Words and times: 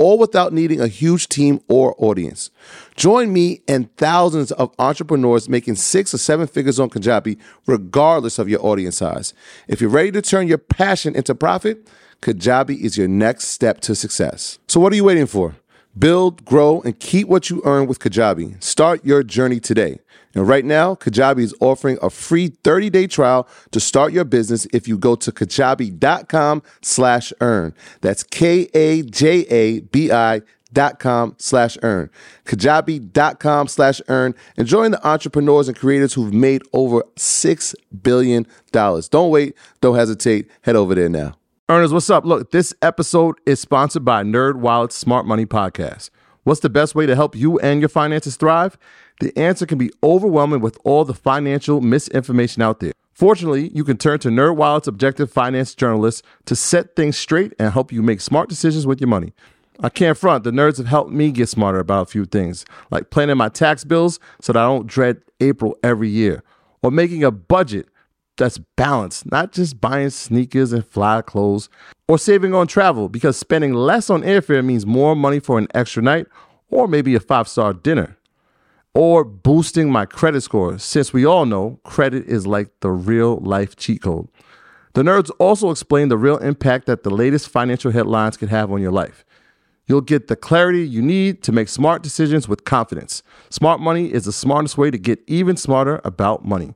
all 0.00 0.18
without 0.18 0.52
needing 0.52 0.80
a 0.80 0.88
huge 0.88 1.28
team 1.28 1.60
or 1.68 1.94
audience. 1.98 2.50
Join 2.96 3.32
me 3.32 3.60
and 3.68 3.94
thousands 3.96 4.50
of 4.52 4.74
entrepreneurs 4.78 5.48
making 5.48 5.74
six 5.74 6.14
or 6.14 6.18
seven 6.18 6.46
figures 6.46 6.80
on 6.80 6.88
Kajabi, 6.88 7.38
regardless 7.66 8.38
of 8.38 8.48
your 8.48 8.64
audience 8.64 8.96
size. 8.96 9.34
If 9.68 9.80
you're 9.80 9.90
ready 9.90 10.10
to 10.12 10.22
turn 10.22 10.48
your 10.48 10.58
passion 10.58 11.14
into 11.14 11.34
profit, 11.34 11.86
Kajabi 12.22 12.80
is 12.80 12.96
your 12.96 13.08
next 13.08 13.48
step 13.48 13.80
to 13.82 13.94
success. 13.94 14.58
So, 14.66 14.80
what 14.80 14.92
are 14.92 14.96
you 14.96 15.04
waiting 15.04 15.26
for? 15.26 15.56
Build, 15.98 16.44
grow, 16.44 16.80
and 16.82 16.98
keep 16.98 17.28
what 17.28 17.50
you 17.50 17.60
earn 17.64 17.86
with 17.86 17.98
Kajabi. 17.98 18.62
Start 18.62 19.04
your 19.04 19.22
journey 19.22 19.60
today. 19.60 19.98
And 20.34 20.46
right 20.46 20.64
now, 20.64 20.94
Kajabi 20.94 21.40
is 21.40 21.54
offering 21.60 21.98
a 22.02 22.10
free 22.10 22.50
30-day 22.50 23.08
trial 23.08 23.48
to 23.72 23.80
start 23.80 24.12
your 24.12 24.24
business 24.24 24.66
if 24.72 24.86
you 24.86 24.96
go 24.96 25.16
to 25.16 25.32
kajabi.com 25.32 26.62
slash 26.82 27.32
earn. 27.40 27.74
That's 28.00 28.22
K-A-J-A-B-I 28.22 28.72
dot 30.72 31.00
com 31.00 31.34
slash 31.38 31.76
earn. 31.82 32.10
Kajabi.com 32.44 33.66
slash 33.68 34.00
earn 34.08 34.34
and 34.56 34.68
join 34.68 34.92
the 34.92 35.06
entrepreneurs 35.06 35.66
and 35.68 35.76
creators 35.76 36.14
who've 36.14 36.32
made 36.32 36.62
over 36.72 37.02
$6 37.16 37.74
billion. 38.02 38.46
Don't 38.72 39.30
wait. 39.30 39.56
Don't 39.80 39.96
hesitate. 39.96 40.48
Head 40.62 40.76
over 40.76 40.94
there 40.94 41.08
now. 41.08 41.34
Earners, 41.68 41.92
what's 41.92 42.10
up? 42.10 42.24
Look, 42.24 42.50
this 42.50 42.74
episode 42.82 43.36
is 43.46 43.60
sponsored 43.60 44.04
by 44.04 44.24
NerdWallet's 44.24 44.96
Smart 44.96 45.24
Money 45.26 45.46
Podcast. 45.46 46.10
What's 46.50 46.58
the 46.58 46.68
best 46.68 46.96
way 46.96 47.06
to 47.06 47.14
help 47.14 47.36
you 47.36 47.60
and 47.60 47.80
your 47.80 47.88
finances 47.88 48.34
thrive? 48.34 48.76
The 49.20 49.32
answer 49.38 49.66
can 49.66 49.78
be 49.78 49.92
overwhelming 50.02 50.60
with 50.60 50.78
all 50.82 51.04
the 51.04 51.14
financial 51.14 51.80
misinformation 51.80 52.60
out 52.60 52.80
there. 52.80 52.90
Fortunately, 53.12 53.68
you 53.72 53.84
can 53.84 53.96
turn 53.96 54.18
to 54.18 54.30
NerdWallet's 54.30 54.88
objective 54.88 55.30
finance 55.30 55.76
journalists 55.76 56.22
to 56.46 56.56
set 56.56 56.96
things 56.96 57.16
straight 57.16 57.52
and 57.60 57.72
help 57.72 57.92
you 57.92 58.02
make 58.02 58.20
smart 58.20 58.48
decisions 58.48 58.84
with 58.84 59.00
your 59.00 59.06
money. 59.06 59.32
I 59.78 59.90
can't 59.90 60.18
front, 60.18 60.42
the 60.42 60.50
nerds 60.50 60.78
have 60.78 60.88
helped 60.88 61.12
me 61.12 61.30
get 61.30 61.48
smarter 61.48 61.78
about 61.78 62.08
a 62.08 62.10
few 62.10 62.24
things, 62.24 62.64
like 62.90 63.10
planning 63.10 63.36
my 63.36 63.48
tax 63.48 63.84
bills 63.84 64.18
so 64.40 64.52
that 64.52 64.58
I 64.58 64.66
don't 64.66 64.88
dread 64.88 65.22
April 65.38 65.78
every 65.84 66.08
year, 66.08 66.42
or 66.82 66.90
making 66.90 67.22
a 67.22 67.30
budget 67.30 67.86
that's 68.36 68.58
balanced, 68.76 69.30
not 69.30 69.52
just 69.52 69.80
buying 69.80 70.10
sneakers 70.10 70.72
and 70.72 70.84
fly 70.84 71.22
clothes, 71.22 71.68
or 72.10 72.18
saving 72.18 72.52
on 72.52 72.66
travel 72.66 73.08
because 73.08 73.36
spending 73.36 73.72
less 73.72 74.10
on 74.10 74.22
airfare 74.22 74.64
means 74.64 74.84
more 74.84 75.14
money 75.14 75.38
for 75.38 75.58
an 75.58 75.68
extra 75.74 76.02
night 76.02 76.26
or 76.68 76.88
maybe 76.88 77.14
a 77.14 77.20
five 77.20 77.46
star 77.46 77.72
dinner 77.72 78.16
or 78.94 79.22
boosting 79.22 79.92
my 79.92 80.04
credit 80.04 80.40
score, 80.40 80.76
since 80.76 81.12
we 81.12 81.24
all 81.24 81.46
know 81.46 81.78
credit 81.84 82.26
is 82.26 82.48
like 82.48 82.68
the 82.80 82.90
real 82.90 83.36
life 83.36 83.76
cheat 83.76 84.02
code. 84.02 84.26
The 84.94 85.02
nerds 85.02 85.30
also 85.38 85.70
explain 85.70 86.08
the 86.08 86.18
real 86.18 86.38
impact 86.38 86.86
that 86.86 87.04
the 87.04 87.10
latest 87.10 87.48
financial 87.48 87.92
headlines 87.92 88.36
can 88.36 88.48
have 88.48 88.72
on 88.72 88.82
your 88.82 88.90
life. 88.90 89.24
You'll 89.86 90.00
get 90.00 90.26
the 90.26 90.34
clarity 90.34 90.80
you 90.80 91.02
need 91.02 91.44
to 91.44 91.52
make 91.52 91.68
smart 91.68 92.02
decisions 92.02 92.48
with 92.48 92.64
confidence. 92.64 93.22
Smart 93.50 93.80
money 93.80 94.12
is 94.12 94.24
the 94.24 94.32
smartest 94.32 94.76
way 94.76 94.90
to 94.90 94.98
get 94.98 95.20
even 95.28 95.56
smarter 95.56 96.00
about 96.02 96.44
money. 96.44 96.74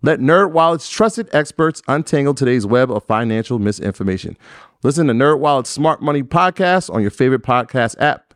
Let 0.00 0.20
NerdWallet's 0.20 0.88
trusted 0.88 1.28
experts 1.32 1.82
untangle 1.88 2.34
today's 2.34 2.64
web 2.64 2.90
of 2.90 3.02
financial 3.04 3.58
misinformation. 3.58 4.36
Listen 4.84 5.08
to 5.08 5.12
NerdWallet's 5.12 5.68
Smart 5.68 6.00
Money 6.00 6.22
podcast 6.22 6.88
on 6.88 7.02
your 7.02 7.10
favorite 7.10 7.42
podcast 7.42 7.96
app. 8.00 8.32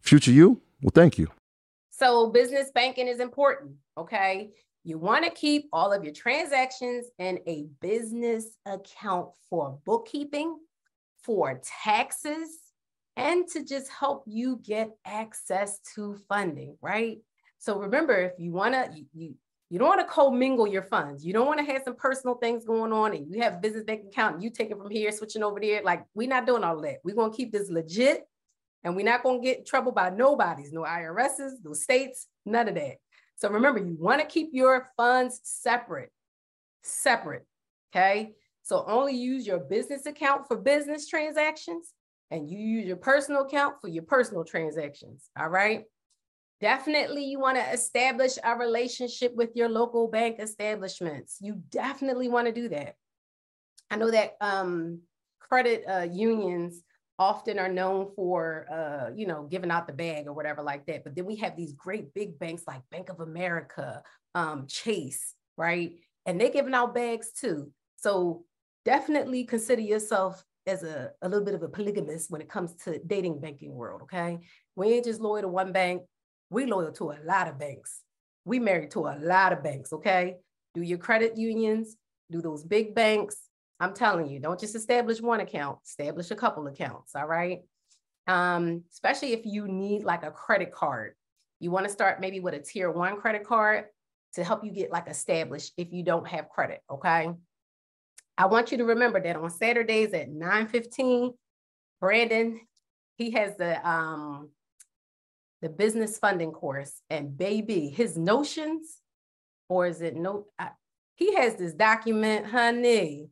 Future 0.00 0.30
you 0.30 0.60
well, 0.82 0.92
thank 0.94 1.18
you. 1.18 1.26
So 1.90 2.28
business 2.28 2.70
banking 2.72 3.08
is 3.08 3.18
important, 3.18 3.72
okay? 3.98 4.50
You 4.84 4.98
want 4.98 5.24
to 5.24 5.32
keep 5.32 5.68
all 5.72 5.92
of 5.92 6.04
your 6.04 6.12
transactions 6.12 7.06
in 7.18 7.40
a 7.48 7.66
business 7.80 8.56
account 8.66 9.30
for 9.48 9.80
bookkeeping, 9.84 10.58
for 11.24 11.60
taxes, 11.82 12.48
and 13.16 13.48
to 13.48 13.64
just 13.64 13.90
help 13.90 14.22
you 14.28 14.60
get 14.64 14.90
access 15.04 15.80
to 15.96 16.16
funding, 16.28 16.78
right? 16.80 17.18
So 17.58 17.80
remember, 17.80 18.14
if 18.14 18.32
you 18.38 18.52
want 18.52 18.74
to, 18.74 18.96
you, 18.96 19.06
you, 19.12 19.34
you 19.70 19.78
don't 19.78 19.88
want 19.88 20.00
to 20.00 20.12
commingle 20.12 20.66
your 20.66 20.82
funds. 20.82 21.24
You 21.24 21.32
don't 21.32 21.46
want 21.46 21.60
to 21.60 21.72
have 21.72 21.82
some 21.84 21.94
personal 21.94 22.34
things 22.34 22.64
going 22.64 22.92
on 22.92 23.14
and 23.14 23.32
you 23.32 23.40
have 23.40 23.62
business 23.62 23.84
bank 23.84 24.02
account 24.04 24.42
you 24.42 24.50
take 24.50 24.72
it 24.72 24.76
from 24.76 24.90
here, 24.90 25.12
switching 25.12 25.44
over 25.44 25.60
there. 25.60 25.80
Like, 25.84 26.04
we're 26.12 26.28
not 26.28 26.44
doing 26.44 26.64
all 26.64 26.80
that. 26.82 26.96
We're 27.04 27.14
going 27.14 27.30
to 27.30 27.36
keep 27.36 27.52
this 27.52 27.70
legit 27.70 28.24
and 28.82 28.96
we're 28.96 29.04
not 29.04 29.22
going 29.22 29.40
to 29.40 29.46
get 29.46 29.66
trouble 29.66 29.92
by 29.92 30.10
nobody's, 30.10 30.72
no 30.72 30.82
IRSs, 30.82 31.52
no 31.62 31.72
states, 31.72 32.26
none 32.44 32.68
of 32.68 32.74
that. 32.74 32.96
So 33.36 33.48
remember, 33.48 33.78
you 33.78 33.96
want 33.98 34.20
to 34.20 34.26
keep 34.26 34.50
your 34.52 34.88
funds 34.96 35.40
separate, 35.44 36.10
separate. 36.82 37.46
Okay. 37.94 38.32
So 38.62 38.84
only 38.86 39.14
use 39.14 39.46
your 39.46 39.58
business 39.58 40.04
account 40.06 40.48
for 40.48 40.56
business 40.56 41.08
transactions 41.08 41.92
and 42.30 42.50
you 42.50 42.58
use 42.58 42.86
your 42.86 42.96
personal 42.96 43.42
account 43.42 43.76
for 43.80 43.88
your 43.88 44.02
personal 44.02 44.44
transactions. 44.44 45.30
All 45.38 45.48
right. 45.48 45.84
Definitely, 46.60 47.24
you 47.24 47.40
want 47.40 47.56
to 47.56 47.72
establish 47.72 48.36
a 48.44 48.54
relationship 48.54 49.34
with 49.34 49.56
your 49.56 49.68
local 49.68 50.08
bank 50.08 50.36
establishments. 50.40 51.38
You 51.40 51.62
definitely 51.70 52.28
want 52.28 52.48
to 52.48 52.52
do 52.52 52.68
that. 52.68 52.96
I 53.90 53.96
know 53.96 54.10
that 54.10 54.36
um, 54.40 55.00
credit 55.40 55.84
uh, 55.88 56.06
unions 56.10 56.82
often 57.18 57.58
are 57.58 57.68
known 57.68 58.08
for 58.16 58.66
uh, 58.72 59.10
you 59.14 59.26
know 59.26 59.46
giving 59.50 59.70
out 59.70 59.86
the 59.86 59.92
bag 59.92 60.26
or 60.26 60.32
whatever 60.32 60.62
like 60.62 60.86
that 60.86 61.04
but 61.04 61.14
then 61.14 61.26
we 61.26 61.36
have 61.36 61.54
these 61.54 61.74
great 61.74 62.14
big 62.14 62.38
banks 62.38 62.62
like 62.66 62.80
bank 62.90 63.10
of 63.10 63.20
america 63.20 64.02
um, 64.34 64.66
chase 64.66 65.34
right 65.58 65.92
and 66.24 66.40
they're 66.40 66.48
giving 66.48 66.72
out 66.72 66.94
bags 66.94 67.30
too 67.38 67.70
so 67.96 68.42
definitely 68.86 69.44
consider 69.44 69.82
yourself 69.82 70.42
as 70.66 70.82
a, 70.82 71.10
a 71.20 71.28
little 71.28 71.44
bit 71.44 71.54
of 71.54 71.62
a 71.62 71.68
polygamist 71.68 72.30
when 72.30 72.40
it 72.40 72.48
comes 72.48 72.74
to 72.74 72.98
dating 73.06 73.38
banking 73.38 73.74
world 73.74 74.00
okay 74.02 74.38
we 74.74 74.94
ain't 74.94 75.04
just 75.04 75.20
loyal 75.20 75.42
to 75.42 75.48
one 75.48 75.72
bank 75.72 76.00
we 76.50 76.66
loyal 76.66 76.92
to 76.92 77.10
a 77.10 77.18
lot 77.24 77.48
of 77.48 77.58
banks 77.58 78.02
we 78.44 78.58
married 78.58 78.90
to 78.90 79.00
a 79.00 79.16
lot 79.20 79.52
of 79.52 79.62
banks 79.62 79.92
okay 79.92 80.36
do 80.74 80.82
your 80.82 80.98
credit 80.98 81.36
unions 81.36 81.96
do 82.30 82.42
those 82.42 82.62
big 82.62 82.94
banks 82.94 83.36
I'm 83.80 83.94
telling 83.94 84.28
you, 84.28 84.38
don't 84.38 84.60
just 84.60 84.76
establish 84.76 85.22
one 85.22 85.40
account, 85.40 85.78
establish 85.86 86.30
a 86.30 86.36
couple 86.36 86.66
accounts. 86.66 87.14
All 87.16 87.26
right. 87.26 87.60
Um, 88.26 88.84
especially 88.92 89.32
if 89.32 89.46
you 89.46 89.66
need 89.66 90.04
like 90.04 90.22
a 90.22 90.30
credit 90.30 90.70
card. 90.70 91.14
You 91.60 91.70
want 91.70 91.86
to 91.86 91.92
start 91.92 92.20
maybe 92.20 92.40
with 92.40 92.54
a 92.54 92.58
tier 92.58 92.90
one 92.90 93.18
credit 93.20 93.44
card 93.44 93.86
to 94.34 94.44
help 94.44 94.64
you 94.64 94.70
get 94.70 94.92
like 94.92 95.08
established 95.08 95.72
if 95.78 95.92
you 95.92 96.04
don't 96.04 96.28
have 96.28 96.50
credit. 96.50 96.82
Okay. 96.90 97.30
I 98.36 98.46
want 98.46 98.70
you 98.70 98.78
to 98.78 98.84
remember 98.84 99.20
that 99.20 99.36
on 99.36 99.50
Saturdays 99.50 100.12
at 100.12 100.28
9 100.30 100.68
15, 100.68 101.32
Brandon, 102.00 102.60
he 103.16 103.30
has 103.32 103.56
the 103.56 103.86
um 103.88 104.50
the 105.62 105.68
business 105.68 106.18
funding 106.18 106.52
course 106.52 107.00
and 107.10 107.36
baby, 107.36 107.88
his 107.88 108.16
notions, 108.16 108.98
or 109.68 109.86
is 109.86 110.00
it 110.00 110.16
no? 110.16 110.46
I, 110.58 110.70
he 111.16 111.34
has 111.34 111.56
this 111.56 111.74
document, 111.74 112.46
honey 112.46 113.30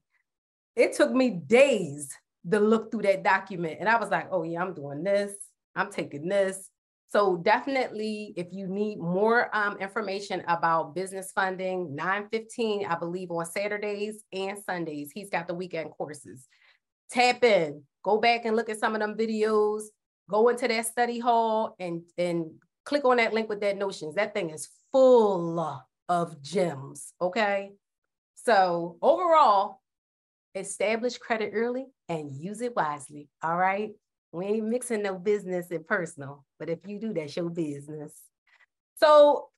it 0.79 0.93
took 0.93 1.13
me 1.13 1.31
days 1.31 2.17
to 2.49 2.61
look 2.61 2.91
through 2.91 3.03
that 3.03 3.25
document. 3.25 3.79
And 3.81 3.89
I 3.89 3.99
was 3.99 4.11
like, 4.11 4.29
oh, 4.31 4.45
yeah, 4.45 4.63
I'm 4.63 4.75
doing 4.75 5.03
this, 5.03 5.33
I'm 5.75 5.91
taking 5.91 6.29
this. 6.29 6.71
So 7.11 7.39
definitely, 7.39 8.33
if 8.37 8.49
you 8.53 8.69
need 8.69 8.99
more 8.99 9.55
um, 9.57 9.77
information 9.79 10.45
about 10.47 10.95
business 10.95 11.33
funding, 11.35 11.97
915, 11.97 12.87
I 12.87 12.95
believe 12.95 13.31
on 13.31 13.45
Saturdays 13.45 14.23
and 14.33 14.57
Sundays, 14.65 15.11
he's 15.13 15.31
got 15.31 15.49
the 15.49 15.55
weekend 15.55 15.91
courses. 15.91 16.47
Tap 17.11 17.43
in, 17.43 17.83
go 18.05 18.19
back 18.19 18.45
and 18.45 18.55
look 18.55 18.69
at 18.69 18.79
some 18.79 18.95
of 18.95 19.01
them 19.01 19.17
videos, 19.17 19.85
go 20.29 20.49
into 20.49 20.69
that 20.69 20.87
study 20.87 21.19
hall 21.19 21.75
and, 21.79 22.03
and 22.17 22.51
click 22.85 23.05
on 23.05 23.17
that 23.17 23.35
link 23.35 23.49
with 23.49 23.61
that 23.61 23.77
notions. 23.77 24.15
That 24.15 24.35
thing 24.35 24.51
is 24.51 24.69
full 24.93 25.83
of 26.09 26.43
gems. 26.43 27.13
Okay. 27.21 27.73
So 28.35 28.97
overall, 29.03 29.81
establish 30.55 31.19
credit 31.19 31.53
early 31.55 31.87
and 32.09 32.33
use 32.33 32.61
it 32.61 32.75
wisely. 32.75 33.29
All 33.43 33.57
right. 33.57 33.93
We 34.33 34.47
ain't 34.47 34.67
mixing 34.67 35.03
no 35.03 35.19
business 35.19 35.71
and 35.71 35.87
personal, 35.87 36.45
but 36.59 36.69
if 36.69 36.87
you 36.87 36.99
do, 36.99 37.15
that's 37.15 37.37
your 37.37 37.49
business. 37.49 38.13
So 38.97 39.49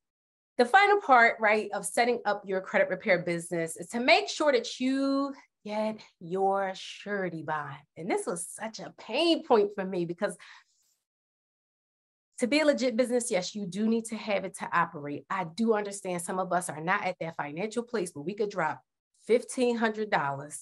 the 0.58 0.64
final 0.64 1.00
part, 1.00 1.36
right, 1.40 1.70
of 1.72 1.86
setting 1.86 2.20
up 2.24 2.42
your 2.46 2.60
credit 2.60 2.88
repair 2.88 3.20
business 3.20 3.76
is 3.76 3.88
to 3.88 4.00
make 4.00 4.28
sure 4.28 4.52
that 4.52 4.78
you 4.78 5.32
get 5.64 6.00
your 6.20 6.72
surety 6.74 7.42
bond. 7.42 7.76
And 7.96 8.10
this 8.10 8.26
was 8.26 8.46
such 8.48 8.80
a 8.80 8.94
pain 8.98 9.44
point 9.44 9.70
for 9.74 9.84
me 9.84 10.04
because 10.04 10.36
to 12.38 12.46
be 12.46 12.60
a 12.60 12.64
legit 12.64 12.96
business, 12.96 13.30
yes, 13.30 13.54
you 13.54 13.66
do 13.66 13.86
need 13.86 14.06
to 14.06 14.16
have 14.16 14.44
it 14.44 14.56
to 14.58 14.68
operate. 14.72 15.24
I 15.28 15.44
do 15.54 15.74
understand 15.74 16.22
some 16.22 16.38
of 16.38 16.52
us 16.52 16.70
are 16.70 16.80
not 16.80 17.04
at 17.04 17.16
that 17.20 17.36
financial 17.36 17.82
place 17.82 18.12
where 18.14 18.24
we 18.24 18.34
could 18.34 18.50
drop 18.50 18.80
$1,500 19.28 20.58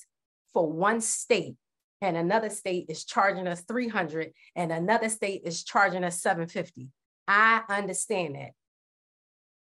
for 0.52 0.72
one 0.72 1.00
state 1.00 1.54
and 2.00 2.16
another 2.16 2.50
state 2.50 2.86
is 2.88 3.04
charging 3.04 3.46
us 3.46 3.62
300 3.62 4.32
and 4.56 4.72
another 4.72 5.08
state 5.08 5.42
is 5.44 5.64
charging 5.64 6.04
us 6.04 6.20
750. 6.20 6.88
I 7.26 7.62
understand 7.68 8.36
that. 8.36 8.50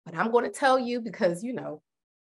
But 0.04 0.16
I'm 0.16 0.30
going 0.32 0.44
to 0.44 0.50
tell 0.50 0.78
you 0.78 1.00
because, 1.00 1.44
you 1.44 1.52
know, 1.52 1.82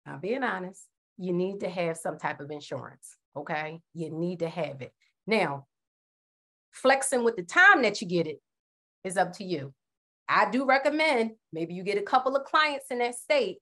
I'm 0.06 0.20
being 0.20 0.42
honest, 0.42 0.86
you 1.16 1.32
need 1.32 1.60
to 1.60 1.68
have 1.68 1.96
some 1.96 2.18
type 2.18 2.40
of 2.40 2.50
insurance. 2.50 3.16
Okay. 3.36 3.80
You 3.94 4.10
need 4.10 4.40
to 4.40 4.48
have 4.48 4.80
it. 4.82 4.92
Now, 5.26 5.66
flexing 6.72 7.24
with 7.24 7.36
the 7.36 7.42
time 7.42 7.82
that 7.82 8.00
you 8.00 8.08
get 8.08 8.26
it 8.26 8.40
is 9.04 9.16
up 9.16 9.32
to 9.34 9.44
you. 9.44 9.72
I 10.28 10.50
do 10.50 10.64
recommend 10.64 11.32
maybe 11.52 11.74
you 11.74 11.82
get 11.82 11.98
a 11.98 12.02
couple 12.02 12.34
of 12.34 12.44
clients 12.44 12.86
in 12.90 12.98
that 12.98 13.14
state. 13.14 13.58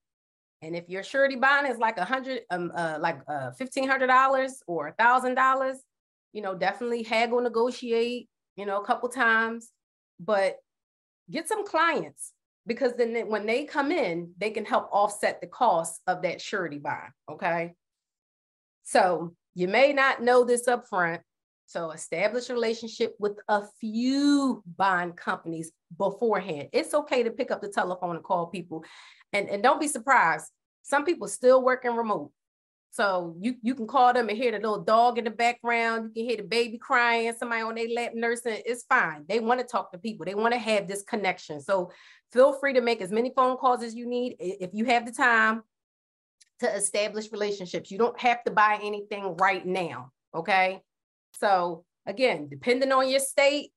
And 0.62 0.76
if 0.76 0.88
your 0.88 1.02
surety 1.02 1.36
bond 1.36 1.66
is 1.66 1.78
like 1.78 1.98
a 1.98 2.04
hundred, 2.04 2.42
um, 2.50 2.70
uh, 2.76 2.98
like 3.00 3.18
uh, 3.28 3.50
fifteen 3.52 3.88
hundred 3.88 4.06
dollars 4.06 4.62
or 4.68 4.88
a 4.88 4.92
thousand 4.92 5.34
dollars, 5.34 5.78
you 6.32 6.40
know, 6.40 6.54
definitely 6.54 7.02
haggle, 7.02 7.40
negotiate, 7.40 8.28
you 8.54 8.64
know, 8.64 8.80
a 8.80 8.84
couple 8.84 9.08
times, 9.08 9.70
but 10.20 10.56
get 11.30 11.48
some 11.48 11.66
clients 11.66 12.32
because 12.66 12.94
then 12.96 13.28
when 13.28 13.46
they 13.46 13.64
come 13.64 13.90
in, 13.90 14.32
they 14.38 14.50
can 14.50 14.64
help 14.64 14.88
offset 14.92 15.40
the 15.40 15.46
cost 15.46 16.00
of 16.06 16.22
that 16.22 16.40
surety 16.40 16.78
bond. 16.78 17.10
Okay. 17.30 17.72
So 18.84 19.34
you 19.54 19.68
may 19.68 19.92
not 19.92 20.22
know 20.22 20.44
this 20.44 20.68
up 20.68 20.88
front, 20.88 21.22
so 21.66 21.90
establish 21.90 22.50
a 22.50 22.54
relationship 22.54 23.14
with 23.18 23.38
a 23.48 23.62
few 23.80 24.62
bond 24.66 25.16
companies 25.16 25.72
beforehand. 25.96 26.68
It's 26.72 26.94
okay 26.94 27.22
to 27.22 27.30
pick 27.30 27.50
up 27.50 27.62
the 27.62 27.68
telephone 27.68 28.16
and 28.16 28.24
call 28.24 28.46
people. 28.46 28.84
And, 29.32 29.48
and 29.48 29.62
don't 29.62 29.80
be 29.80 29.88
surprised. 29.88 30.46
Some 30.82 31.04
people 31.04 31.28
still 31.28 31.62
working 31.62 31.96
remote. 31.96 32.30
So 32.92 33.34
you, 33.40 33.54
you 33.62 33.74
can 33.74 33.86
call 33.86 34.12
them 34.12 34.28
and 34.28 34.36
hear 34.36 34.52
the 34.52 34.58
little 34.58 34.82
dog 34.82 35.16
in 35.16 35.24
the 35.24 35.30
background. 35.30 36.10
You 36.14 36.22
can 36.22 36.28
hear 36.28 36.36
the 36.36 36.42
baby 36.48 36.76
crying, 36.76 37.32
somebody 37.32 37.62
on 37.62 37.74
their 37.74 37.88
lap 37.88 38.12
nursing. 38.14 38.60
It's 38.66 38.84
fine. 38.84 39.24
They 39.26 39.40
want 39.40 39.60
to 39.60 39.66
talk 39.66 39.92
to 39.92 39.98
people. 39.98 40.26
They 40.26 40.34
want 40.34 40.52
to 40.52 40.58
have 40.58 40.86
this 40.86 41.02
connection. 41.02 41.62
So 41.62 41.90
feel 42.32 42.52
free 42.52 42.74
to 42.74 42.82
make 42.82 43.00
as 43.00 43.10
many 43.10 43.32
phone 43.34 43.56
calls 43.56 43.82
as 43.82 43.94
you 43.94 44.06
need. 44.06 44.36
If 44.38 44.70
you 44.74 44.84
have 44.84 45.06
the 45.06 45.12
time 45.12 45.62
to 46.60 46.70
establish 46.70 47.32
relationships, 47.32 47.90
you 47.90 47.96
don't 47.96 48.20
have 48.20 48.44
to 48.44 48.50
buy 48.50 48.78
anything 48.82 49.38
right 49.38 49.64
now. 49.64 50.10
Okay. 50.34 50.82
So 51.40 51.86
again, 52.04 52.48
depending 52.50 52.92
on 52.92 53.08
your 53.08 53.20
state, 53.20 53.70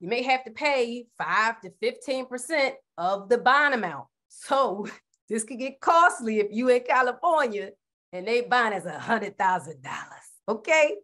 you 0.00 0.08
may 0.08 0.24
have 0.24 0.42
to 0.46 0.50
pay 0.50 1.06
five 1.16 1.60
to 1.60 1.70
15% 1.80 2.72
of 2.98 3.28
the 3.28 3.38
bond 3.38 3.74
amount. 3.74 4.06
So 4.26 4.88
this 5.28 5.44
could 5.44 5.60
get 5.60 5.80
costly 5.80 6.40
if 6.40 6.48
you 6.50 6.70
in 6.70 6.80
California 6.80 7.70
and 8.12 8.26
they 8.26 8.42
bond 8.42 8.74
as 8.74 8.86
a 8.86 8.98
hundred 8.98 9.38
thousand 9.38 9.82
dollars. 9.82 10.26
Okay. 10.48 10.96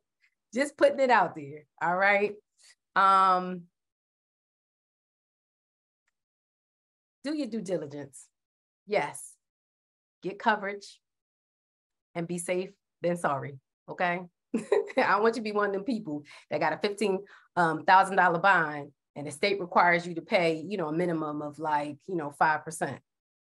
Just 0.54 0.76
putting 0.76 1.00
it 1.00 1.10
out 1.10 1.34
there. 1.34 1.64
All 1.80 1.96
right. 1.96 2.32
Um, 2.94 3.62
do 7.24 7.36
your 7.36 7.46
due 7.46 7.60
diligence. 7.60 8.26
Yes. 8.86 9.34
Get 10.22 10.38
coverage 10.38 11.00
and 12.14 12.26
be 12.26 12.38
safe, 12.38 12.70
then 13.02 13.16
sorry. 13.16 13.58
Okay. 13.88 14.20
I 14.96 15.20
want 15.20 15.36
you 15.36 15.40
to 15.40 15.44
be 15.44 15.52
one 15.52 15.66
of 15.66 15.72
them 15.72 15.84
people 15.84 16.22
that 16.50 16.60
got 16.60 16.72
a 16.72 16.78
fifteen 16.78 17.20
um, 17.56 17.84
thousand 17.84 18.16
dollar 18.16 18.38
bond, 18.38 18.90
and 19.14 19.26
the 19.26 19.30
state 19.30 19.60
requires 19.60 20.06
you 20.06 20.14
to 20.14 20.22
pay, 20.22 20.64
you 20.66 20.78
know, 20.78 20.88
a 20.88 20.92
minimum 20.92 21.42
of 21.42 21.58
like, 21.58 21.98
you 22.06 22.16
know, 22.16 22.30
five 22.38 22.64
percent. 22.64 22.98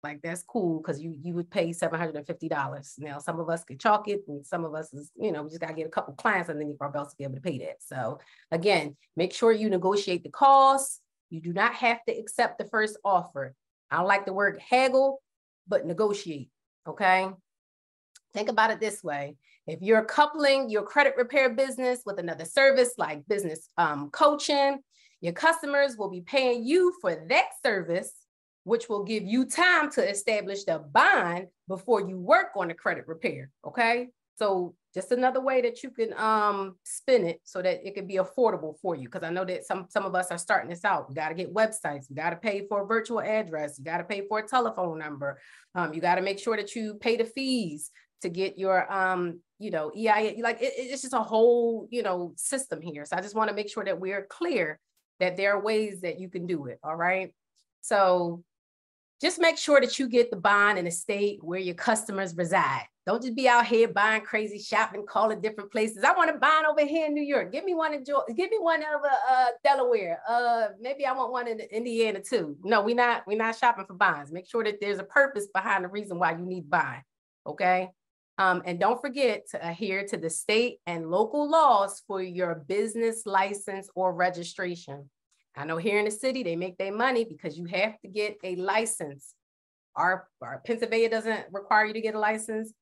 Like 0.05 0.21
that's 0.21 0.43
cool 0.43 0.79
because 0.79 1.01
you 1.01 1.15
you 1.19 1.33
would 1.33 1.49
pay 1.49 1.73
seven 1.73 1.99
hundred 1.99 2.15
and 2.15 2.27
fifty 2.27 2.47
dollars. 2.47 2.93
Now 2.99 3.17
some 3.17 3.39
of 3.39 3.49
us 3.49 3.63
could 3.63 3.79
chalk 3.79 4.07
it, 4.07 4.21
and 4.27 4.45
some 4.45 4.63
of 4.63 4.75
us 4.75 4.93
is, 4.93 5.11
you 5.15 5.31
know, 5.31 5.41
we 5.41 5.49
just 5.49 5.61
gotta 5.61 5.73
get 5.73 5.87
a 5.87 5.89
couple 5.89 6.13
clients 6.13 6.47
you 6.47 6.77
our 6.79 6.95
else 6.95 7.09
to 7.09 7.17
be 7.17 7.23
able 7.23 7.35
to 7.35 7.41
pay 7.41 7.57
that. 7.57 7.77
So 7.81 8.19
again, 8.51 8.95
make 9.15 9.33
sure 9.33 9.51
you 9.51 9.67
negotiate 9.67 10.23
the 10.23 10.29
cost. 10.29 11.01
You 11.31 11.41
do 11.41 11.53
not 11.53 11.73
have 11.73 12.05
to 12.05 12.13
accept 12.13 12.59
the 12.59 12.65
first 12.65 12.97
offer. 13.03 13.55
I 13.89 13.97
don't 13.97 14.07
like 14.07 14.27
the 14.27 14.33
word 14.33 14.61
haggle, 14.69 15.23
but 15.67 15.87
negotiate. 15.87 16.49
Okay. 16.87 17.27
Think 18.33 18.49
about 18.49 18.69
it 18.69 18.79
this 18.79 19.03
way 19.03 19.37
if 19.67 19.81
you're 19.81 20.05
coupling 20.05 20.69
your 20.69 20.83
credit 20.83 21.15
repair 21.17 21.49
business 21.49 22.01
with 22.05 22.19
another 22.19 22.45
service 22.45 22.93
like 22.97 23.27
business 23.27 23.69
um, 23.77 24.11
coaching, 24.11 24.79
your 25.21 25.33
customers 25.33 25.97
will 25.97 26.09
be 26.09 26.21
paying 26.21 26.63
you 26.63 26.93
for 27.01 27.15
that 27.29 27.47
service, 27.63 28.13
which 28.65 28.89
will 28.89 29.03
give 29.03 29.23
you 29.23 29.45
time 29.45 29.89
to 29.91 30.07
establish 30.07 30.65
the 30.65 30.79
bond 30.91 31.47
before 31.67 32.01
you 32.07 32.17
work 32.17 32.47
on 32.57 32.67
the 32.67 32.73
credit 32.73 33.07
repair. 33.07 33.49
Okay. 33.65 34.09
So 34.37 34.75
just 34.93 35.11
another 35.11 35.39
way 35.39 35.61
that 35.61 35.81
you 35.81 35.91
can 35.91 36.13
um, 36.17 36.75
spin 36.83 37.25
it 37.25 37.39
so 37.43 37.61
that 37.61 37.87
it 37.87 37.95
can 37.95 38.05
be 38.05 38.15
affordable 38.15 38.77
for 38.81 38.95
you. 38.95 39.07
Because 39.07 39.23
I 39.23 39.29
know 39.29 39.45
that 39.45 39.65
some 39.65 39.85
some 39.89 40.03
of 40.03 40.13
us 40.13 40.29
are 40.31 40.37
starting 40.37 40.69
this 40.69 40.83
out. 40.83 41.05
You 41.07 41.15
got 41.15 41.29
to 41.29 41.35
get 41.35 41.53
websites. 41.53 42.09
You 42.09 42.15
got 42.17 42.31
to 42.31 42.35
pay 42.35 42.67
for 42.67 42.83
a 42.83 42.85
virtual 42.85 43.21
address. 43.21 43.77
You 43.77 43.85
got 43.85 43.99
to 43.99 44.03
pay 44.03 44.27
for 44.27 44.39
a 44.39 44.47
telephone 44.47 44.99
number. 44.99 45.39
Um, 45.73 45.93
you 45.93 46.01
got 46.01 46.15
to 46.15 46.21
make 46.21 46.39
sure 46.39 46.57
that 46.57 46.75
you 46.75 46.95
pay 46.95 47.15
the 47.15 47.25
fees 47.25 47.91
to 48.21 48.29
get 48.29 48.57
your 48.57 48.91
um 48.91 49.39
you 49.59 49.69
know 49.69 49.91
EIN 49.95 50.41
like 50.41 50.61
it, 50.61 50.73
it's 50.75 51.03
just 51.03 51.13
a 51.13 51.19
whole 51.19 51.87
you 51.91 52.01
know 52.01 52.33
system 52.35 52.81
here 52.81 53.05
so 53.05 53.15
I 53.15 53.21
just 53.21 53.35
want 53.35 53.49
to 53.49 53.55
make 53.55 53.69
sure 53.69 53.83
that 53.85 53.99
we're 53.99 54.25
clear 54.25 54.79
that 55.19 55.37
there 55.37 55.53
are 55.53 55.61
ways 55.61 56.01
that 56.01 56.19
you 56.19 56.29
can 56.29 56.47
do 56.47 56.65
it 56.65 56.79
all 56.83 56.95
right 56.95 57.33
so 57.81 58.43
just 59.21 59.39
make 59.39 59.57
sure 59.57 59.79
that 59.81 59.97
you 59.97 60.09
get 60.09 60.29
the 60.29 60.37
bond 60.37 60.77
in 60.77 60.87
a 60.87 60.91
state 60.91 61.39
where 61.41 61.59
your 61.59 61.75
customers 61.75 62.35
reside. 62.35 62.83
Don't 63.05 63.21
just 63.21 63.35
be 63.35 63.47
out 63.47 63.67
here 63.67 63.87
buying 63.87 64.21
crazy 64.21 64.59
shopping 64.59 65.05
calling 65.07 65.39
different 65.39 65.71
places. 65.71 66.03
I 66.03 66.13
want 66.13 66.31
to 66.31 66.39
bond 66.39 66.65
over 66.65 66.85
here 66.85 67.05
in 67.05 67.13
New 67.13 67.23
York. 67.23 67.51
Give 67.51 67.63
me 67.63 67.75
one 67.75 67.93
in 67.93 68.03
Georgia 68.03 68.33
give 68.33 68.49
me 68.49 68.57
one 68.59 68.83
over 68.83 69.09
uh, 69.29 69.47
Delaware. 69.63 70.19
Uh 70.27 70.67
maybe 70.79 71.05
I 71.05 71.13
want 71.13 71.31
one 71.31 71.47
in 71.47 71.59
Indiana 71.59 72.19
too. 72.19 72.57
No 72.63 72.81
we're 72.81 72.95
not 72.95 73.23
we're 73.27 73.37
not 73.37 73.57
shopping 73.57 73.85
for 73.85 73.93
bonds. 73.93 74.31
Make 74.31 74.49
sure 74.49 74.63
that 74.63 74.81
there's 74.81 74.99
a 74.99 75.03
purpose 75.03 75.47
behind 75.53 75.83
the 75.83 75.89
reason 75.89 76.17
why 76.19 76.31
you 76.31 76.45
need 76.45 76.69
bond 76.69 77.01
okay? 77.47 77.89
Um, 78.37 78.63
and 78.65 78.79
don't 78.79 78.99
forget 78.99 79.47
to 79.51 79.67
adhere 79.67 80.05
to 80.07 80.17
the 80.17 80.29
state 80.29 80.79
and 80.85 81.09
local 81.09 81.49
laws 81.49 82.01
for 82.05 82.21
your 82.21 82.55
business 82.55 83.25
license 83.25 83.89
or 83.95 84.13
registration. 84.13 85.09
I 85.57 85.65
know 85.65 85.77
here 85.77 85.99
in 85.99 86.05
the 86.05 86.11
city, 86.11 86.43
they 86.43 86.55
make 86.55 86.77
their 86.77 86.93
money 86.93 87.25
because 87.25 87.57
you 87.57 87.65
have 87.65 87.99
to 88.01 88.07
get 88.07 88.37
a 88.43 88.55
license. 88.55 89.33
Our, 89.95 90.27
our 90.41 90.61
Pennsylvania 90.65 91.09
doesn't 91.09 91.45
require 91.51 91.85
you 91.85 91.93
to 91.93 92.01
get 92.01 92.15
a 92.15 92.19
license, 92.19 92.73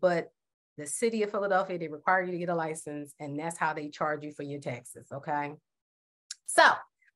but 0.00 0.30
the 0.76 0.86
city 0.86 1.22
of 1.22 1.30
Philadelphia, 1.30 1.78
they 1.78 1.88
require 1.88 2.22
you 2.22 2.32
to 2.32 2.38
get 2.38 2.50
a 2.50 2.54
license, 2.54 3.14
and 3.18 3.38
that's 3.38 3.58
how 3.58 3.72
they 3.72 3.88
charge 3.88 4.22
you 4.22 4.32
for 4.32 4.42
your 4.42 4.60
taxes. 4.60 5.08
Okay. 5.12 5.54
So 6.46 6.64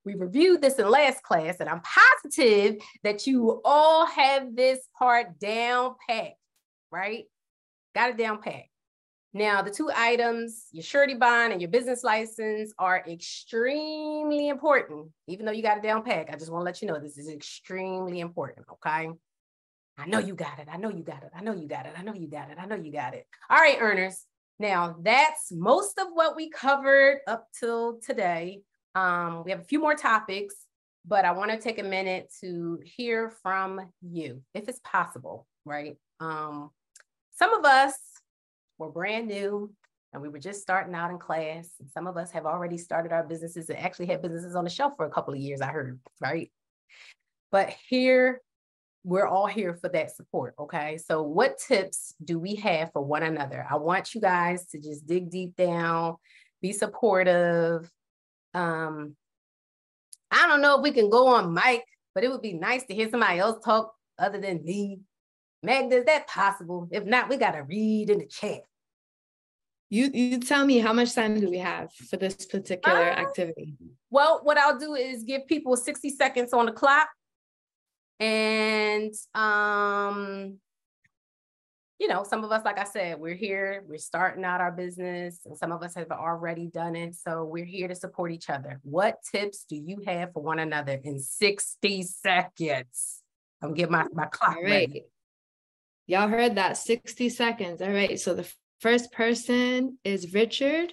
we 0.05 0.15
reviewed 0.15 0.63
this 0.63 0.79
in 0.79 0.89
last 0.89 1.23
class, 1.23 1.57
and 1.61 1.69
I'm 1.69 1.83
positive 1.83 2.77
that 3.05 3.27
you 3.27 3.61
all 3.65 4.07
have 4.07 4.57
this 4.57 4.81
part 4.99 5.39
down 5.39 5.95
packed, 6.09 6.39
right? 6.91 7.25
got 7.95 8.11
it 8.11 8.17
down 8.17 8.41
pat. 8.41 8.65
Now, 9.35 9.63
the 9.63 9.71
two 9.71 9.91
items, 9.97 10.67
your 10.73 10.83
surety 10.83 11.15
bond 11.15 11.53
and 11.53 11.63
your 11.63 11.71
business 11.71 12.05
license, 12.05 12.75
are 12.79 13.03
extremely 13.09 14.49
important. 14.49 15.09
Even 15.27 15.47
though 15.47 15.53
you 15.53 15.63
got 15.63 15.79
it 15.79 15.83
down 15.83 16.03
pat, 16.03 16.29
I 16.31 16.37
just 16.37 16.51
want 16.51 16.63
to 16.63 16.65
let 16.65 16.83
you 16.83 16.89
know 16.89 16.99
this 16.99 17.17
is 17.17 17.31
extremely 17.31 18.21
important. 18.21 18.67
Okay. 18.73 19.11
I 19.99 20.07
know 20.07 20.19
you 20.19 20.35
got 20.35 20.59
it. 20.59 20.69
I 20.71 20.77
know 20.77 20.91
you 20.91 21.03
got 21.03 21.23
it. 21.23 21.31
I 21.35 21.43
know 21.43 21.55
you 21.55 21.67
got 21.67 21.87
it. 21.87 21.93
I 21.97 22.03
know 22.03 22.15
you 22.15 22.29
got 22.29 22.51
it. 22.51 22.59
I 22.59 22.67
know 22.67 22.77
you 22.77 22.93
got 22.93 23.15
it. 23.15 23.27
All 23.49 23.59
right, 23.59 23.79
earners. 23.81 24.27
Now, 24.59 24.97
that's 25.01 25.51
most 25.51 25.99
of 25.99 26.09
what 26.13 26.37
we 26.37 26.51
covered 26.51 27.21
up 27.27 27.49
till 27.59 28.01
today. 28.01 28.63
Um, 28.95 29.45
we 29.45 29.51
have 29.51 29.61
a 29.61 29.65
few 29.65 29.81
more 29.81 29.95
topics, 29.95 30.55
but 31.07 31.25
I 31.25 31.33
want 31.33 31.51
to 31.51 31.59
take 31.59 31.79
a 31.79 31.83
minute 31.83 32.33
to 32.43 32.81
hear 32.85 33.31
from 33.43 33.81
you, 34.03 34.43
if 34.55 34.69
it's 34.69 34.81
possible, 34.85 35.47
right? 35.65 35.97
Um, 36.21 36.71
some 37.39 37.55
of 37.55 37.65
us 37.65 37.95
were 38.83 38.93
brand 38.93 39.29
new 39.29 39.73
and 40.13 40.21
we 40.21 40.29
were 40.29 40.39
just 40.39 40.61
starting 40.61 40.95
out 40.95 41.11
in 41.11 41.19
class. 41.19 41.69
Some 41.95 42.07
of 42.07 42.17
us 42.17 42.31
have 42.33 42.47
already 42.47 42.77
started 42.77 43.13
our 43.13 43.25
businesses 43.25 43.71
and 43.71 43.79
actually 43.79 44.07
had 44.07 44.23
businesses 44.23 44.55
on 44.55 44.65
the 44.65 44.71
shelf 44.71 44.95
for 44.97 45.07
a 45.07 45.11
couple 45.11 45.33
of 45.33 45.41
years, 45.41 45.61
I 45.61 45.69
heard, 45.69 46.01
right? 46.21 46.51
But 47.51 47.75
here 47.89 48.41
we're 49.05 49.27
all 49.27 49.47
here 49.47 49.75
for 49.75 49.89
that 49.91 50.15
support. 50.15 50.55
Okay. 50.59 50.99
So, 50.99 51.23
what 51.23 51.59
tips 51.59 52.15
do 52.23 52.39
we 52.39 52.57
have 52.57 52.93
for 52.93 53.03
one 53.03 53.23
another? 53.23 53.67
I 53.69 53.77
want 53.77 54.15
you 54.15 54.21
guys 54.21 54.67
to 54.67 54.79
just 54.79 55.07
dig 55.07 55.31
deep 55.31 55.57
down, 55.57 56.17
be 56.61 56.73
supportive. 56.73 57.91
Um, 58.55 59.17
I 60.31 60.47
don't 60.47 60.63
know 60.63 60.77
if 60.77 60.83
we 60.83 60.93
can 60.93 61.11
go 61.11 61.29
on 61.29 61.53
mic, 61.53 61.85
but 62.15 62.25
it 62.25 62.31
would 62.31 62.43
be 62.43 62.55
nice 62.55 62.85
to 62.85 62.95
hear 62.95 63.11
somebody 63.11 63.39
else 63.39 63.65
talk 63.65 63.93
other 64.19 64.41
than 64.41 64.65
me. 64.65 65.01
Magda, 65.63 65.99
is 65.99 66.05
that 66.07 66.27
possible? 66.27 66.89
If 66.91 67.05
not, 67.05 67.29
we 67.29 67.37
got 67.37 67.53
to 67.53 67.63
read 67.63 68.11
in 68.11 68.19
the 68.19 68.27
chat. 68.27 68.63
You 69.93 70.11
you 70.15 70.39
tell 70.39 70.65
me 70.65 70.79
how 70.79 70.95
much 70.95 71.15
time 71.15 71.39
do 71.39 71.51
we 71.51 71.59
have 71.59 71.93
for 71.93 72.17
this 72.17 72.47
particular 72.47 73.11
uh, 73.11 73.15
activity? 73.15 73.75
Well, 74.09 74.41
what 74.43 74.57
I'll 74.57 74.79
do 74.79 74.95
is 74.95 75.23
give 75.23 75.47
people 75.47 75.77
60 75.77 76.09
seconds 76.09 76.55
on 76.55 76.65
the 76.65 76.73
clock. 76.73 77.11
And 78.19 79.13
um, 79.35 80.57
you 81.99 82.09
know, 82.09 82.25
some 82.25 82.43
of 82.43 82.51
us, 82.51 82.65
like 82.65 82.79
I 82.79 82.85
said, 82.85 83.21
we're 83.21 83.35
here, 83.35 83.85
we're 83.87 83.99
starting 83.99 84.47
out 84.47 84.63
our 84.63 84.73
business, 84.73 85.41
and 85.45 85.59
some 85.59 85.73
of 85.73 85.83
us 85.83 85.95
have 85.95 86.11
already 86.11 86.69
done 86.69 86.97
it. 86.97 87.15
So 87.15 87.45
we're 87.45 87.67
here 87.67 87.89
to 87.89 87.95
support 87.95 88.33
each 88.33 88.49
other. 88.49 88.81
What 88.85 89.17
tips 89.31 89.67
do 89.69 89.77
you 89.77 89.99
have 90.07 90.33
for 90.33 90.43
one 90.43 90.59
another 90.59 90.99
in 91.05 91.21
60 91.21 92.03
seconds? 92.05 93.21
I'm 93.61 93.75
getting 93.75 93.93
my, 93.93 94.07
my 94.15 94.25
clock 94.25 94.57
All 94.57 94.63
right. 94.63 94.89
ready. 94.89 95.05
Y'all 96.07 96.29
heard 96.29 96.55
that 96.55 96.79
60 96.79 97.29
seconds. 97.29 97.83
All 97.83 97.91
right. 97.91 98.19
So 98.19 98.33
the 98.33 98.51
first 98.83 99.13
person 99.13 99.97
is 100.05 100.35
Richard. 100.35 100.93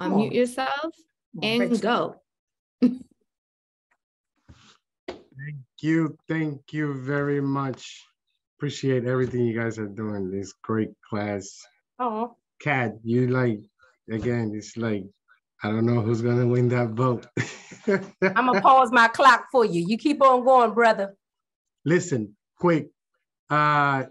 Unmute 0.00 0.32
yourself 0.32 0.94
and 1.42 1.60
Richard. 1.60 1.82
go. 1.82 2.16
thank 2.80 3.04
you. 5.80 6.16
Thank 6.28 6.72
you 6.72 6.94
very 7.02 7.42
much. 7.42 8.02
Appreciate 8.58 9.04
everything 9.04 9.44
you 9.44 9.58
guys 9.58 9.78
are 9.78 9.86
doing. 9.86 10.30
This 10.30 10.54
great 10.62 10.90
class. 11.08 11.60
Oh. 11.98 12.36
Kat, 12.60 12.94
you 13.04 13.28
like 13.28 13.60
again, 14.10 14.52
it's 14.54 14.76
like 14.76 15.04
I 15.62 15.68
don't 15.68 15.84
know 15.84 16.00
who's 16.00 16.22
gonna 16.22 16.46
win 16.46 16.68
that 16.70 16.88
vote. 16.90 17.26
I'm 17.86 18.46
gonna 18.46 18.62
pause 18.62 18.90
my 18.92 19.08
clock 19.08 19.46
for 19.52 19.66
you. 19.66 19.84
You 19.86 19.98
keep 19.98 20.22
on 20.22 20.44
going, 20.44 20.72
brother. 20.72 21.14
Listen, 21.84 22.36
quick. 22.58 22.88
Uh 23.50 24.04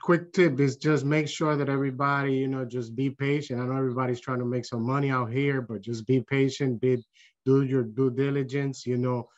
quick 0.00 0.32
tip 0.32 0.60
is 0.60 0.76
just 0.76 1.04
make 1.04 1.28
sure 1.28 1.56
that 1.56 1.68
everybody, 1.68 2.34
you 2.34 2.48
know, 2.48 2.64
just 2.64 2.94
be 2.94 3.10
patient. 3.10 3.60
I 3.60 3.66
know 3.66 3.76
everybody's 3.76 4.20
trying 4.20 4.40
to 4.40 4.44
make 4.44 4.64
some 4.64 4.82
money 4.86 5.10
out 5.10 5.30
here, 5.30 5.60
but 5.60 5.82
just 5.82 6.06
be 6.06 6.20
patient, 6.20 6.80
be, 6.80 7.04
do 7.44 7.62
your 7.62 7.82
due 7.82 8.10
diligence, 8.10 8.86
you 8.86 8.96
know, 8.96 9.28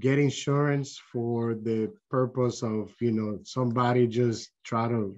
get 0.00 0.18
insurance 0.18 1.00
for 1.12 1.54
the 1.54 1.92
purpose 2.10 2.62
of, 2.62 2.94
you 3.00 3.12
know, 3.12 3.38
somebody 3.44 4.06
just 4.06 4.50
try 4.64 4.88
to 4.88 5.16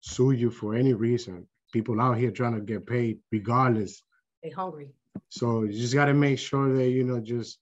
sue 0.00 0.32
you 0.32 0.50
for 0.50 0.74
any 0.74 0.94
reason. 0.94 1.46
People 1.72 2.00
out 2.00 2.18
here 2.18 2.30
trying 2.30 2.54
to 2.54 2.60
get 2.60 2.86
paid 2.86 3.18
regardless. 3.30 4.02
They 4.42 4.50
hungry. 4.50 4.88
So 5.28 5.64
you 5.64 5.72
just 5.72 5.94
got 5.94 6.06
to 6.06 6.14
make 6.14 6.38
sure 6.38 6.74
that, 6.76 6.88
you 6.88 7.04
know, 7.04 7.20
just 7.20 7.58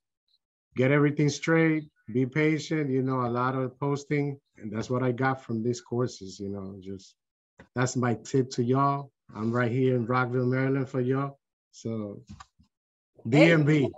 get 0.76 0.90
everything 0.90 1.28
straight, 1.28 1.85
be 2.12 2.26
patient, 2.26 2.90
you 2.90 3.02
know, 3.02 3.26
a 3.26 3.30
lot 3.30 3.54
of 3.54 3.78
posting. 3.78 4.38
And 4.58 4.72
that's 4.72 4.90
what 4.90 5.02
I 5.02 5.12
got 5.12 5.42
from 5.42 5.62
these 5.62 5.80
courses, 5.80 6.40
you 6.40 6.48
know, 6.48 6.76
just 6.80 7.14
that's 7.75 7.96
my 7.96 8.14
tip 8.25 8.50
to 8.52 8.62
y'all. 8.62 9.10
I'm 9.34 9.52
right 9.52 9.70
here 9.70 9.96
in 9.96 10.06
Rockville, 10.06 10.46
Maryland 10.46 10.88
for 10.88 11.00
y'all. 11.00 11.38
So 11.72 12.22
DMV. 13.28 13.80
Hey. 13.82 13.90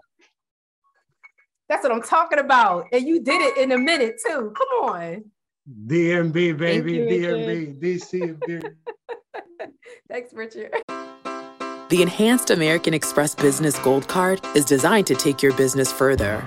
That's 1.68 1.82
what 1.82 1.92
I'm 1.92 2.02
talking 2.02 2.38
about. 2.38 2.86
And 2.92 3.06
you 3.06 3.20
did 3.20 3.40
it 3.42 3.58
in 3.58 3.72
a 3.72 3.78
minute 3.78 4.16
too. 4.26 4.54
Come 4.56 4.90
on. 4.90 5.24
DMV, 5.86 6.56
baby. 6.56 6.94
You, 6.94 7.04
DMV, 7.04 7.80
DCMV. 7.80 8.74
Thanks, 10.10 10.32
Richard. 10.32 10.72
The 11.90 12.02
Enhanced 12.02 12.50
American 12.50 12.94
Express 12.94 13.34
Business 13.34 13.78
Gold 13.78 14.08
Card 14.08 14.40
is 14.54 14.64
designed 14.64 15.06
to 15.08 15.14
take 15.14 15.42
your 15.42 15.54
business 15.54 15.92
further. 15.92 16.46